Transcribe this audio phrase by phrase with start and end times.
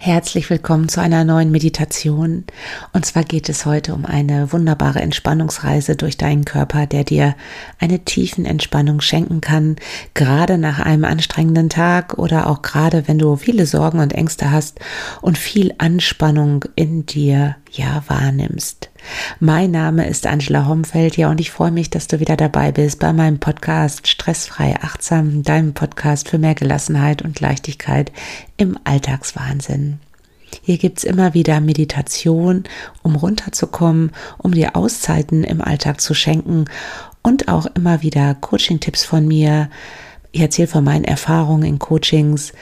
[0.00, 2.44] Herzlich willkommen zu einer neuen Meditation.
[2.92, 7.34] Und zwar geht es heute um eine wunderbare Entspannungsreise durch deinen Körper, der dir
[7.80, 9.74] eine tiefen Entspannung schenken kann,
[10.14, 14.78] gerade nach einem anstrengenden Tag oder auch gerade wenn du viele Sorgen und Ängste hast
[15.20, 18.90] und viel Anspannung in dir ja wahrnimmst.
[19.40, 22.98] Mein Name ist Angela Homfeld, ja, und ich freue mich, dass du wieder dabei bist
[23.00, 28.12] bei meinem Podcast Stressfrei Achtsam, deinem Podcast für mehr Gelassenheit und Leichtigkeit
[28.56, 29.98] im Alltagswahnsinn.
[30.62, 32.64] Hier gibt's immer wieder Meditation,
[33.02, 36.66] um runterzukommen, um dir Auszeiten im Alltag zu schenken
[37.22, 39.68] und auch immer wieder Coaching-Tipps von mir.
[40.32, 42.52] Ich erzähle von meinen Erfahrungen in Coachings,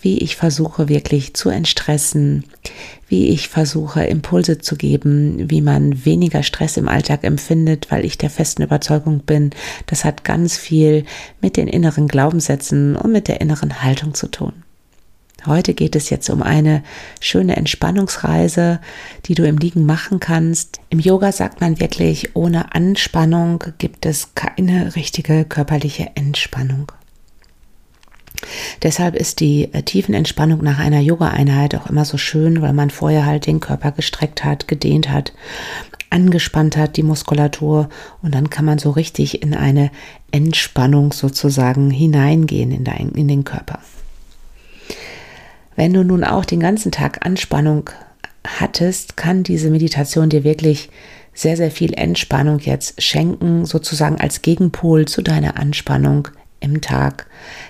[0.00, 2.44] wie ich versuche wirklich zu entstressen,
[3.08, 8.18] wie ich versuche Impulse zu geben, wie man weniger Stress im Alltag empfindet, weil ich
[8.18, 9.50] der festen Überzeugung bin,
[9.86, 11.04] das hat ganz viel
[11.40, 14.52] mit den inneren Glaubenssätzen und mit der inneren Haltung zu tun.
[15.46, 16.82] Heute geht es jetzt um eine
[17.18, 18.78] schöne Entspannungsreise,
[19.24, 20.80] die du im Liegen machen kannst.
[20.90, 26.92] Im Yoga sagt man wirklich, ohne Anspannung gibt es keine richtige körperliche Entspannung.
[28.82, 33.26] Deshalb ist die äh, Tiefenentspannung nach einer Yoga-Einheit auch immer so schön, weil man vorher
[33.26, 35.32] halt den Körper gestreckt hat, gedehnt hat,
[36.10, 37.88] angespannt hat, die Muskulatur
[38.22, 39.90] und dann kann man so richtig in eine
[40.32, 43.78] Entspannung sozusagen hineingehen in, dein, in den Körper.
[45.76, 47.90] Wenn du nun auch den ganzen Tag Anspannung
[48.46, 50.90] hattest, kann diese Meditation dir wirklich
[51.32, 56.28] sehr, sehr viel Entspannung jetzt schenken, sozusagen als Gegenpol zu deiner Anspannung
[56.60, 57.26] im Tag.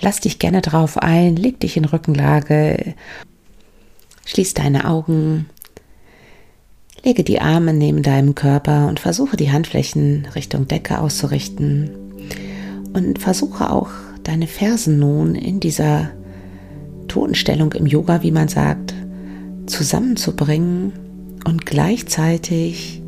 [0.00, 2.94] Lass dich gerne drauf ein, leg dich in Rückenlage,
[4.26, 5.46] schließ deine Augen,
[7.02, 11.90] lege die Arme neben deinem Körper und versuche die Handflächen Richtung Decke auszurichten
[12.92, 13.90] und versuche auch
[14.22, 16.10] deine Fersen nun in dieser
[17.08, 18.94] Totenstellung im Yoga, wie man sagt,
[19.66, 20.92] zusammenzubringen
[21.44, 23.02] und gleichzeitig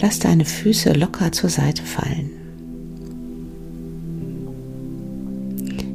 [0.00, 2.39] lass deine Füße locker zur Seite fallen.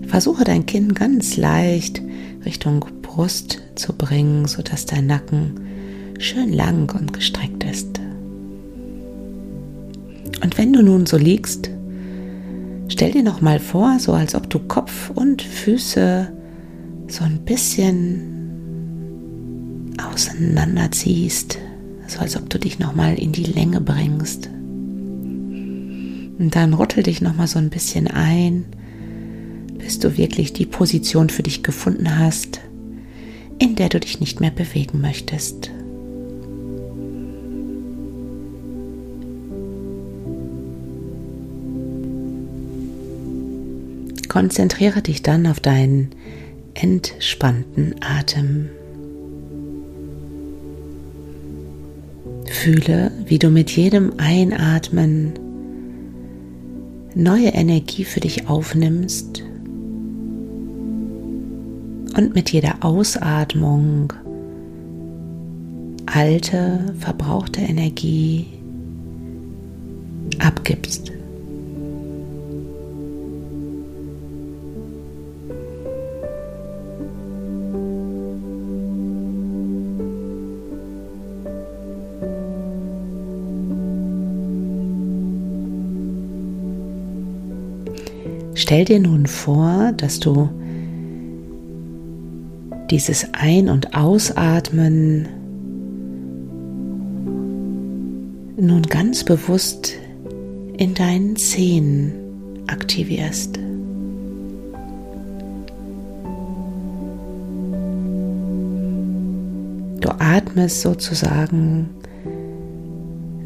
[0.07, 2.01] Versuche dein Kinn ganz leicht
[2.45, 5.59] Richtung Brust zu bringen, sodass dein Nacken
[6.19, 7.99] schön lang und gestreckt ist.
[10.43, 11.69] Und wenn du nun so liegst,
[12.88, 16.31] stell dir noch mal vor, so als ob du Kopf und Füße
[17.07, 18.33] so ein bisschen
[20.11, 21.57] auseinanderziehst,
[22.07, 24.49] so als ob du dich noch mal in die Länge bringst.
[26.37, 28.66] Und dann rüttel dich noch mal so ein bisschen ein
[29.85, 32.59] bis du wirklich die Position für dich gefunden hast,
[33.59, 35.69] in der du dich nicht mehr bewegen möchtest.
[44.28, 46.09] Konzentriere dich dann auf deinen
[46.73, 48.69] entspannten Atem.
[52.47, 55.34] Fühle, wie du mit jedem Einatmen
[57.13, 59.44] neue Energie für dich aufnimmst
[62.15, 64.13] und mit jeder Ausatmung
[66.05, 68.47] alte, verbrauchte Energie
[70.39, 71.11] abgibst.
[88.53, 90.49] Stell dir nun vor, dass du
[92.91, 95.28] dieses Ein- und Ausatmen
[98.57, 99.94] nun ganz bewusst
[100.78, 102.13] in deinen Zehen
[102.68, 103.59] aktivierst.
[110.00, 111.90] Du atmest sozusagen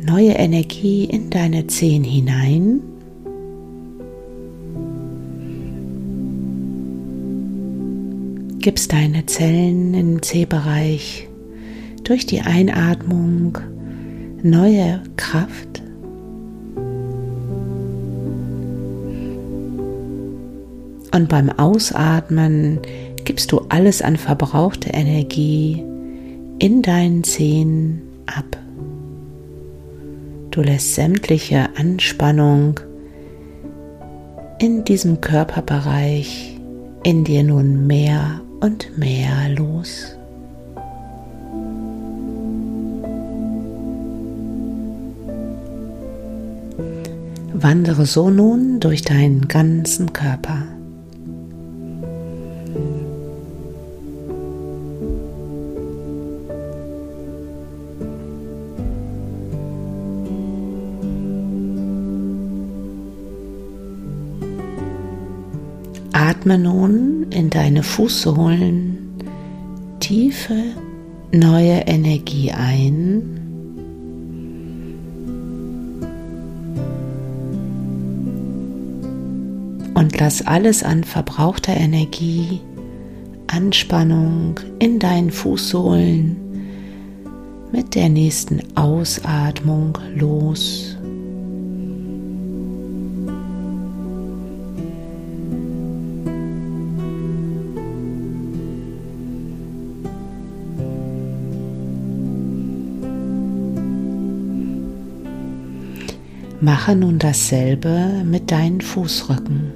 [0.05, 2.81] neue Energie in deine Zehen hinein
[8.59, 11.27] gibst deine Zellen im C-Bereich
[12.03, 13.57] durch die Einatmung
[14.43, 15.81] neue Kraft.
[21.11, 22.79] Und beim Ausatmen
[23.23, 25.83] gibst du alles an verbrauchte Energie
[26.59, 28.57] in deinen Zehen ab.
[30.51, 32.79] Du lässt sämtliche Anspannung
[34.59, 36.59] in diesem Körperbereich
[37.03, 40.15] in dir nun mehr und mehr los.
[47.53, 50.68] Wandere so nun durch deinen ganzen Körper.
[66.49, 68.97] Atme nun in deine Fußsohlen
[69.99, 70.55] tiefe
[71.31, 73.21] neue Energie ein.
[79.93, 82.61] Und lass alles an verbrauchter Energie,
[83.45, 86.35] Anspannung in deinen Fußsohlen
[87.71, 90.97] mit der nächsten Ausatmung los.
[106.69, 109.73] Mache nun dasselbe mit deinen Fußrücken.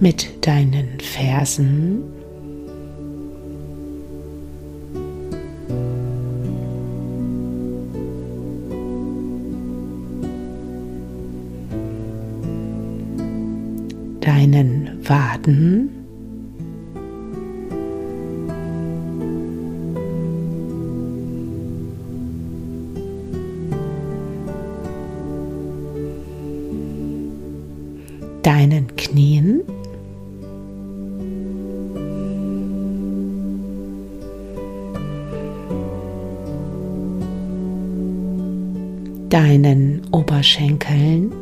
[0.00, 2.11] Mit deinen Fersen
[14.32, 15.90] deinen Waden.
[28.42, 29.62] deinen Knien.
[39.28, 41.41] deinen Oberschenkeln.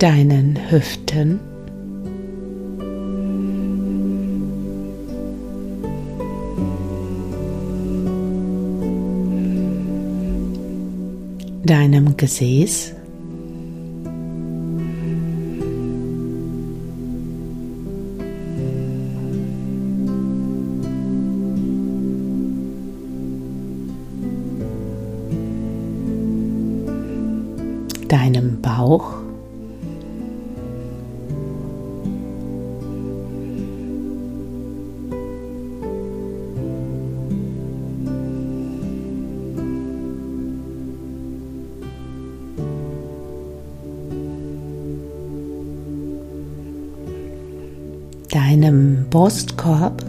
[0.00, 1.40] Deinen Hüften.
[11.62, 12.94] deinem Gesäß.
[48.60, 50.04] Deinem Brustkorb.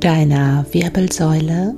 [0.00, 1.74] deiner Wirbelsäule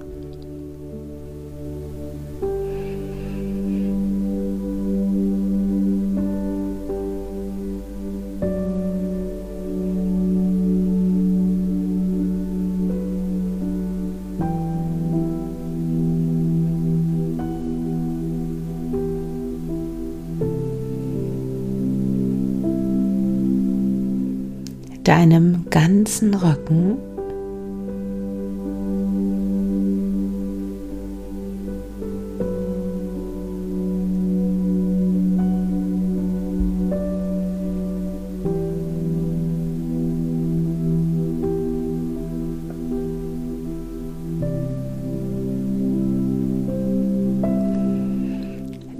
[26.22, 26.98] ganzen Rücken.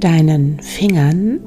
[0.01, 1.39] deinen Fingern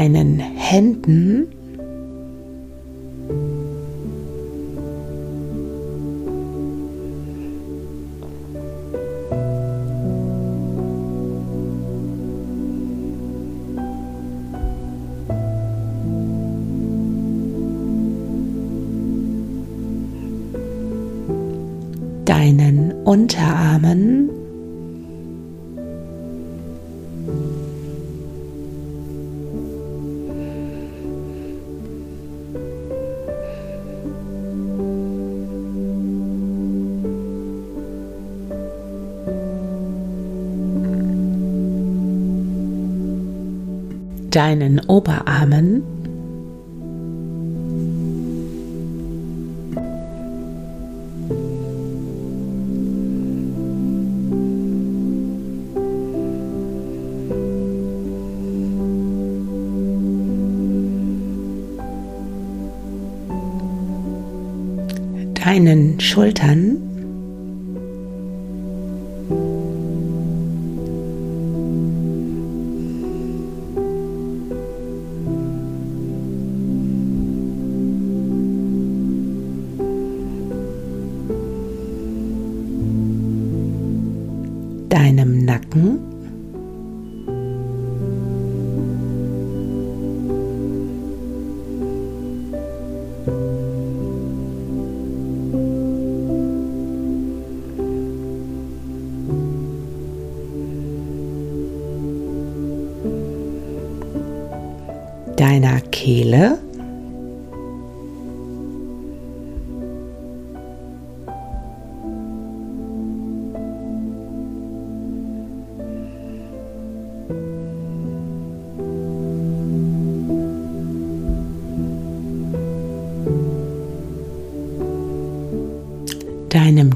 [0.00, 1.46] deinen Händen.
[22.24, 24.39] Deinen Unterarmen
[44.30, 45.82] deinen Oberarmen.
[65.60, 66.89] deinen Schultern.
[85.50, 86.09] Nacken?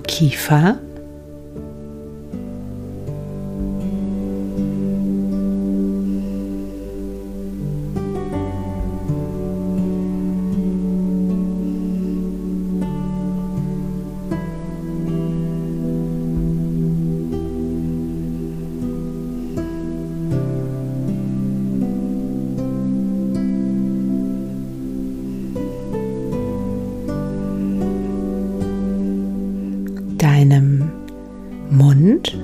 [0.06, 0.78] Kiefer.
[30.34, 30.90] deinem
[31.70, 32.36] Mund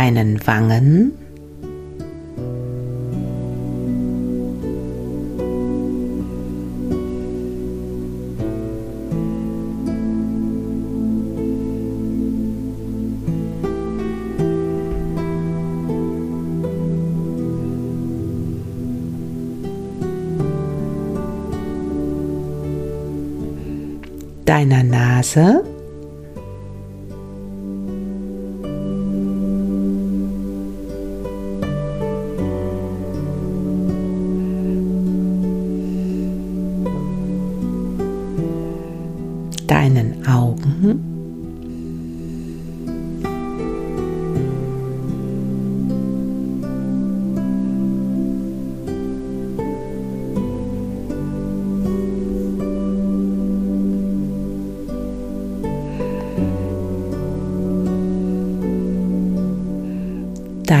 [0.00, 1.12] deinen Wangen.
[24.46, 25.62] deiner Nase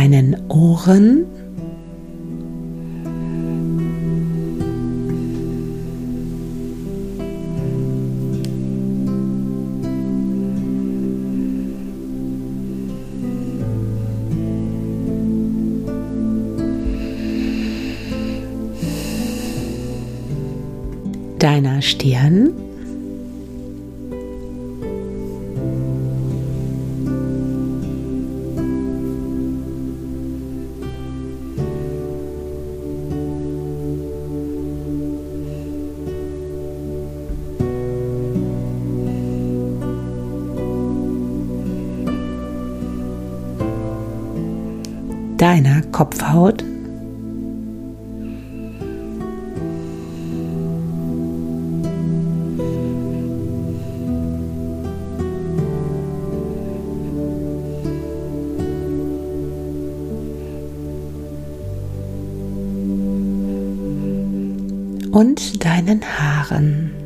[0.00, 1.26] deinen Ohren
[45.50, 46.62] deiner Kopfhaut.
[65.12, 66.99] und deinen Haaren.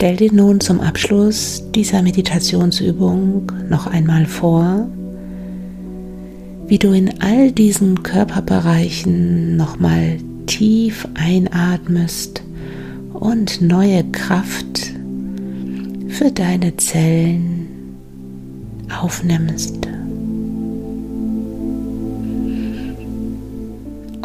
[0.00, 4.88] Stell dir nun zum Abschluss dieser Meditationsübung noch einmal vor,
[6.68, 10.16] wie du in all diesen Körperbereichen nochmal
[10.46, 12.42] tief einatmest
[13.12, 14.90] und neue Kraft
[16.08, 17.68] für deine Zellen
[19.02, 19.86] aufnimmst.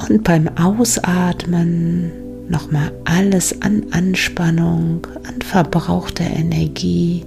[0.07, 2.13] Und beim Ausatmen
[2.49, 7.23] nochmal alles an Anspannung, an verbrauchter Energie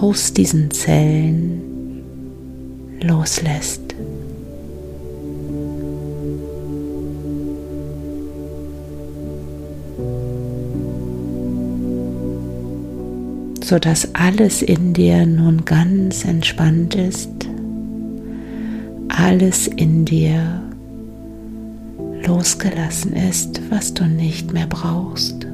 [0.00, 2.02] aus diesen Zellen
[3.00, 3.88] loslässt.
[13.68, 17.28] sodass alles in dir nun ganz entspannt ist,
[19.08, 20.62] alles in dir
[22.28, 25.46] losgelassen ist, was du nicht mehr brauchst.